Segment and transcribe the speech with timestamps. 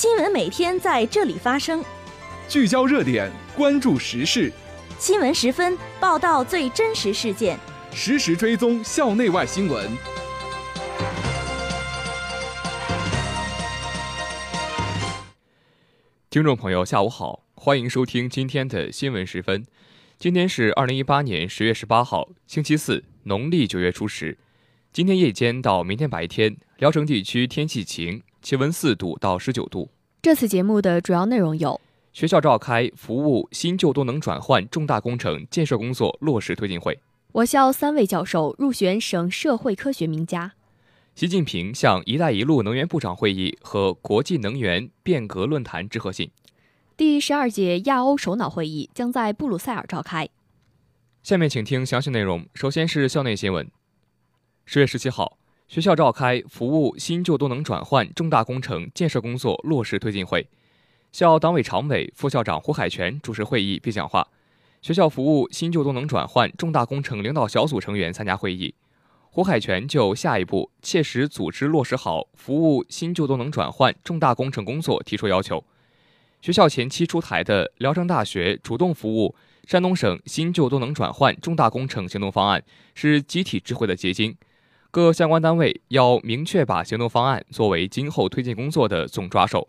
[0.00, 1.84] 新闻每天在这里发生，
[2.48, 4.52] 聚焦热点，关注时事。
[4.96, 7.58] 新闻十分报道最真实事件，
[7.92, 9.90] 实时追踪校内外新闻。
[16.30, 19.66] 听众朋友，下午好，欢迎收听今天的新闻十分。
[20.16, 24.38] 今天是二零一八年十月十八号，星期四，农历九月初十。
[24.92, 29.90] 今天夜间到明天白天，聊城地区天气晴，气温四度到十九度。
[30.20, 31.80] 这次节目的主要内容有：
[32.12, 36.92] 学校召开服务新旧多能转换重大工程建设工作落实推进会；
[37.30, 40.50] 我校三位教授入选省社会科学名家；
[41.14, 46.26] 习近平向“一带一路”能源部长会议和国际能源变革论坛致贺信；
[46.96, 50.28] 第十二届亚欧首脑会议将在布鲁塞尔召开。
[51.22, 52.44] 下面请听详细内容。
[52.54, 53.70] 首先是校内新闻。
[54.66, 55.37] 十月十七号，
[55.68, 60.48] 学校召开服务新旧动能转换重大工程建设工作落实推进会，
[61.12, 64.26] 校党委常委、副校长胡海泉主持会议并讲话。
[64.80, 68.74] 学校服务新旧动能转换重大工程领导小组成员参加会议。
[69.28, 75.62] 胡海泉就下一步切实组织落实好服务新旧动能转换重大工程工作提出要求。
[76.40, 84.34] 学校前期出台的聊城大学主动服务山东省新旧动能转换重大工程行动方案是集体智慧的结晶。
[84.90, 89.68] 各相关单位要明确把行动方案作为今后推进工作的总抓手，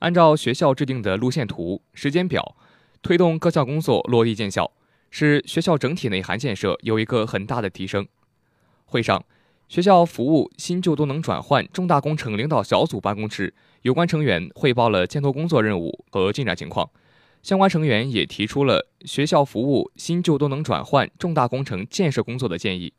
[0.00, 2.54] 按照学校制定的路线图、时间表，
[3.00, 4.70] 推动各项工作落地见效，
[5.10, 8.06] 使学校整体内涵建设有一个很大的提升。
[8.84, 9.24] 会上，
[9.68, 16.90] 学校服务新旧动能转换重大工程领导小组办公室有关成员汇报了监督工作任务和进展情况，
[17.42, 22.92] 相关成员也提出了学校服务新旧动能转换重大工程建设工作的建议。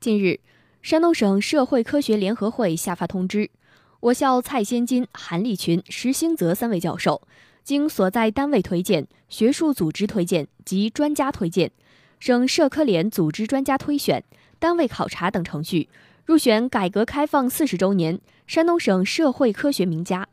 [0.00, 0.38] 近日，
[0.80, 3.50] 山东省社会科学联合会下发通知，
[3.98, 7.20] 我校蔡先金、韩立群、石兴泽三位教授，
[7.64, 11.72] 经所在单位推荐、学术组织推荐及专家推荐，
[12.20, 14.22] 省社科联组织专家推选、
[14.60, 15.88] 单位考察等程序，
[16.24, 20.28] 入选改革开放四十周年山东省社会科学名家，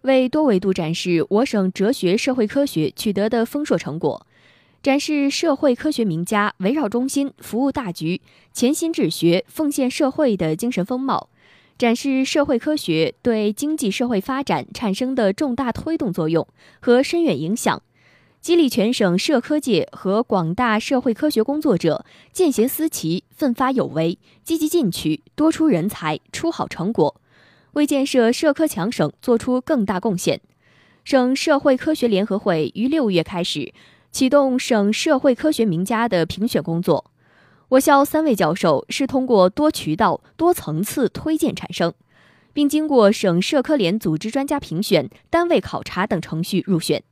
[0.00, 4.26] 为多维度展示我省哲学社会科学取得的丰硕成果。
[4.80, 8.20] 展示社会科学名家围绕中心、服务大局、
[8.52, 11.28] 潜心治学、奉献社会的精神风貌，
[11.76, 16.46] 展示社会科学对经济社会发展产生的重大推动作用
[16.80, 17.82] 和深远影响，
[18.40, 27.20] 激励全省社科界和广大社会科学工作者见贤思齐、奋发有为、积极进取、多出人才、出好成果，
[27.72, 30.40] 为建设社科强省作出更大贡献。
[31.02, 33.72] 省社会科学联合会于六月开始。
[34.10, 37.12] 启动省社会科学名家的评选工作，
[37.68, 41.94] 我校三位教授是通过多渠道、多层次推荐产生，
[42.52, 47.04] 并经过省社科联组织专家评选、单位考察等程序入选。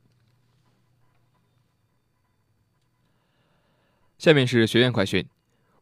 [4.17, 5.25] 下面是学院快讯，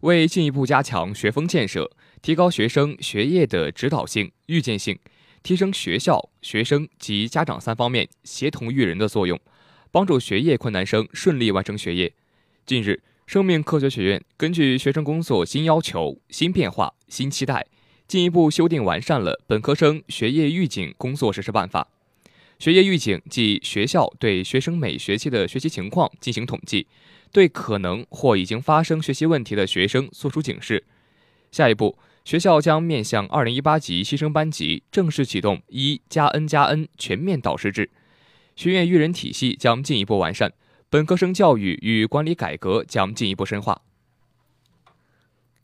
[0.01, 1.89] 为进一步加强学风建设，
[2.21, 4.99] 提高学生学业的指导性、预见性，
[5.41, 9.39] 提升学校、学生及家长三方面协同育人的作用。
[9.95, 12.11] 帮助学业困难生顺利完成学业。
[12.65, 17.65] 近日，生命科学学院根据学生工作新要求、新变化、新期待，
[18.05, 21.87] 进一步修订完善了本科生学业预警工作实施办法。
[22.59, 26.87] 学业预警即学校对学生每学期的学习情况进行统计，
[27.31, 30.83] 对可能或已经发生学习问题的学生作出警示。
[31.53, 37.89] 下一步，学校将面向二零一八级新生班级正式启动一加 N 加 N 全面导师制。
[38.55, 40.53] 学院育人体系将进一步完善，
[40.89, 43.81] 本科生教育与管理改革将进一步深化。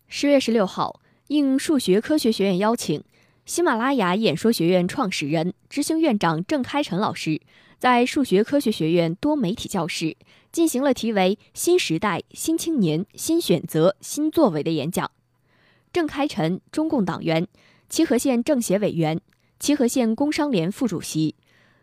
[0.09, 3.01] 十月十六号，应数学科学学院邀请，
[3.45, 7.39] 喜马拉雅演说学院创始人、执行院长郑开成老师
[7.79, 10.17] 在数学科学学院多媒体教室
[10.51, 15.09] 进行了题为“新时代、新青年、新选择、新作为”的演讲。
[15.93, 17.47] 郑开成，中共党员，
[17.87, 19.21] 齐河县政协委员，
[19.61, 21.35] 齐河县工商联副主席。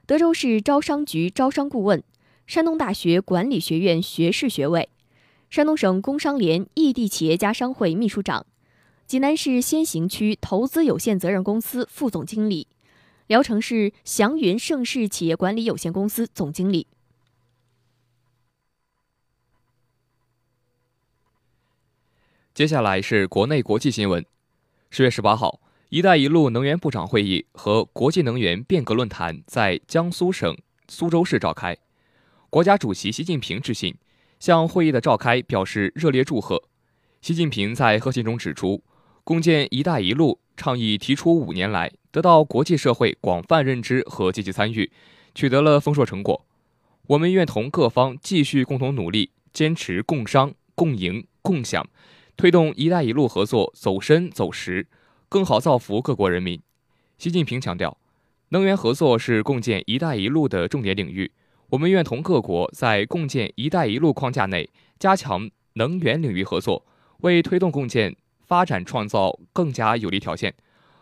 [0.08, 2.02] 德州市招商局招商顾问，
[2.46, 4.88] 山东大学管理学院学士学位，
[5.50, 8.46] 山东省工商联异地企业家商会秘书长，
[9.06, 12.68] 济南市先行区投资有限责任公司副总经理，
[13.26, 16.86] 聊城市祥云盛世企业管理有限公司总经理。
[22.54, 24.24] 接下来是国内国际新闻。
[24.88, 25.60] 十月十八号。
[25.90, 30.54] “一带一路”能源部长会议和国际能源变革论坛在江苏省
[30.86, 31.78] 苏州市召开，
[32.50, 33.94] 国家主席习近平致信，
[34.38, 36.62] 向会议的召开表示热烈祝贺。
[37.22, 38.82] 习近平在贺信中指出，
[39.24, 44.92] 共建“一带一路”倡议提出五年来，得到国际社会广泛认知和积极参与，
[45.34, 46.44] 取得了丰硕成果。
[47.06, 51.88] 我们愿同各方继续共同努力，坚持共商、共赢、共享，
[52.36, 54.86] 推动“一带一路”合作走深走实，
[55.30, 56.58] 更好造福各国人民。
[57.18, 57.98] 习近平强调，
[58.48, 61.30] 能源合作是共建“一带一路”的重点领域。
[61.68, 66.86] 我们愿同各国在共建“一带一路”框架内，加强能源领域合作，
[67.18, 68.16] 为推动共建
[68.46, 70.54] 发展创造更加有利条件，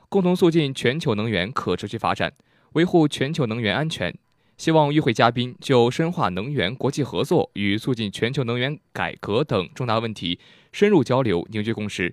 [0.09, 2.33] 共同促进全球能源可持续发展，
[2.73, 4.13] 维护全球能源安全。
[4.57, 10.41] 希望与会嘉宾就深化能源国际合作与促进全球能源改革等重大问题
[10.73, 12.13] 深入交流，凝聚共识，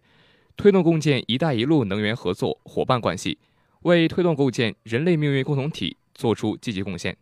[0.56, 3.38] 推动共建“一带一路”能源合作伙伴关系，
[3.82, 7.18] 为推动构建人类命运共同体作出积极贡献。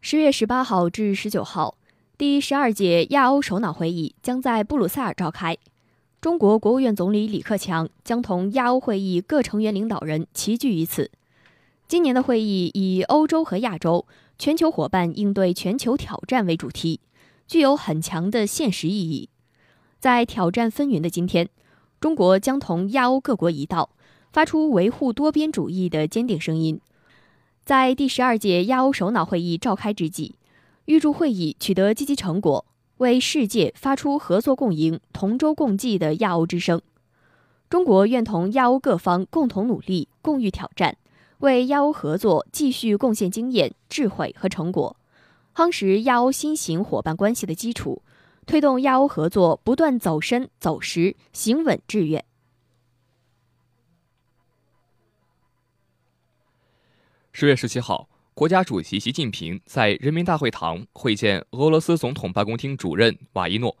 [0.00, 1.76] 十月十八号至十九号，
[2.16, 5.56] 第十二届亚欧首脑会议将在布鲁塞尔召开，
[6.20, 11.10] 中国国务院总理李克强将同亚欧会议各成员领导人齐聚于此。
[11.86, 14.06] 今年的会议以“欧洲和亚洲
[14.38, 17.00] 全球伙伴应对全球挑战”为主题，
[17.46, 19.28] 具有很强的现实意义。
[19.98, 21.48] 在挑战纷纭的今天，
[22.00, 23.90] 中国将同亚欧各国一道，
[24.32, 26.80] 发出维护多边主义的坚定声音。
[27.64, 30.36] 在第十二届亚欧首脑会议召开之际，
[30.84, 32.64] 预祝会议取得积极成果，
[32.98, 36.80] 为世界发出合作共赢、同舟共济的亚欧之声。
[37.68, 40.96] 中国愿同亚欧各方共同努力，共御挑战。
[41.40, 44.96] 为亚欧合作继续贡献经验、智慧和成果，
[45.54, 48.00] 夯实亚欧新型伙伴关系的基础，
[48.48, 52.24] 推动亚欧合作不断走深走实、行稳致远。
[57.30, 63.76] 十月十七号，国家主席习近平在人民大会堂会见俄罗斯总统办公厅主任瓦伊诺。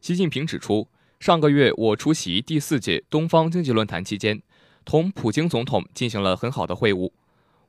[0.00, 0.88] 习近平指出，
[1.20, 4.42] 上个月我出席第四届东方经济论坛期间。
[4.86, 7.12] 同普京总统进行了很好的会晤，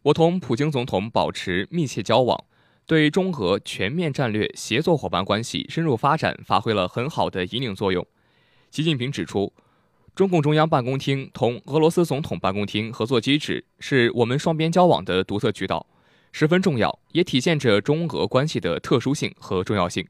[0.03, 2.45] 我同普京总统保持密切交往，
[2.89, 8.03] 对中俄全面战略协作伙伴关系深入发展发挥了很好的引领作用。
[8.71, 9.53] 习近平指出，
[10.15, 15.85] 中共中央办公厅同俄罗斯总统办公厅合作机制是我们双边交往的独特渠道，
[16.31, 20.07] 十分重要，也体现着中俄关系的特殊性和重要性。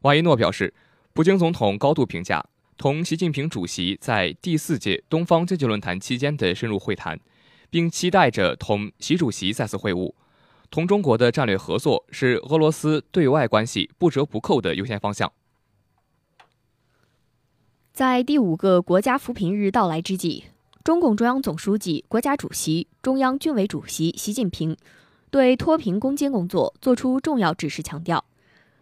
[0.00, 0.72] 瓦伊诺表示，
[1.12, 2.42] 普京总统高度评价。
[2.78, 7.20] 同习近平主席在第四届东方经济论坛期间的深入会谈，
[7.68, 10.14] 并期待着同习主席再次会晤。
[10.70, 15.32] 同中国的战略合作是俄罗斯对外关系不折不扣的优先方向。
[17.92, 20.44] 在第五个国家扶贫日到来之际，
[20.84, 24.76] 中共中央总书记、国家主席、中央军委主席习近平
[25.30, 28.24] 对脱贫攻坚工作作出重要指示，强调：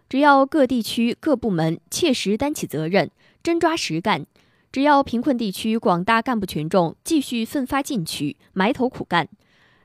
[0.08, 3.10] 只要各地区各部门切实担起责任。
[3.42, 4.24] 真抓实干，
[4.72, 9.28] 只要贫困地区广大干部群众继续奋发进取、埋头苦干，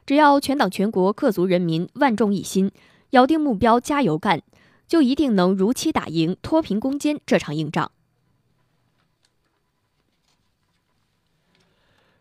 [0.09, 2.71] 只要全党全国各族人民万众一心，
[3.11, 4.41] 咬定目标加油干，
[4.87, 7.91] 就一定能如期打赢脱贫攻坚这场硬仗。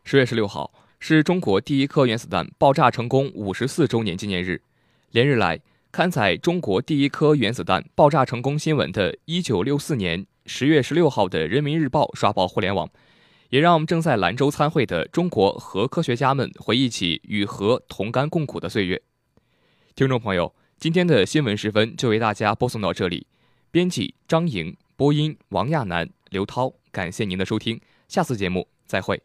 [0.05, 0.71] 十月十六号
[1.01, 4.61] 是中国第一颗原子弹爆炸成功五十四周年纪念日，
[5.13, 5.59] 连日来
[5.91, 10.27] 刊载中国第一颗原子弹爆炸成功新闻的一九六四年。
[10.45, 12.91] 十月十六号的《人民日报》刷爆互联网，
[13.51, 19.01] 也让我们正在兰州参会的中国核科学家们回忆起与核同甘共苦的岁月。
[19.95, 23.27] 听众朋友，今天的新闻时分就为大家播送到这里。
[23.71, 29.23] 编辑张莹，播音王亚楠、刘涛，感谢您的收听，下次节目再会。